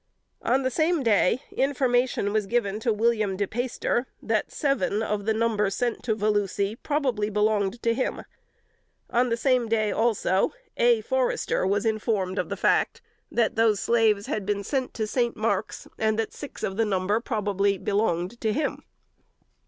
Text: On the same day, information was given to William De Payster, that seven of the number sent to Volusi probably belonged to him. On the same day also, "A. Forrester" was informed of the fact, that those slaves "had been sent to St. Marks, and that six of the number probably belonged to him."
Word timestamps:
On 0.41 0.63
the 0.63 0.71
same 0.71 1.03
day, 1.03 1.43
information 1.51 2.33
was 2.33 2.47
given 2.47 2.79
to 2.79 2.91
William 2.91 3.37
De 3.37 3.45
Payster, 3.45 4.07
that 4.19 4.51
seven 4.51 5.03
of 5.03 5.25
the 5.25 5.33
number 5.35 5.69
sent 5.69 6.01
to 6.01 6.15
Volusi 6.15 6.75
probably 6.75 7.29
belonged 7.29 7.79
to 7.83 7.93
him. 7.93 8.23
On 9.11 9.29
the 9.29 9.37
same 9.37 9.69
day 9.69 9.91
also, 9.91 10.53
"A. 10.75 11.01
Forrester" 11.01 11.67
was 11.67 11.85
informed 11.85 12.39
of 12.39 12.49
the 12.49 12.57
fact, 12.57 12.99
that 13.31 13.55
those 13.55 13.79
slaves 13.79 14.25
"had 14.25 14.43
been 14.43 14.63
sent 14.63 14.95
to 14.95 15.05
St. 15.05 15.37
Marks, 15.37 15.87
and 15.99 16.17
that 16.17 16.33
six 16.33 16.63
of 16.63 16.77
the 16.77 16.83
number 16.85 17.19
probably 17.19 17.77
belonged 17.77 18.41
to 18.41 18.51
him." 18.53 18.81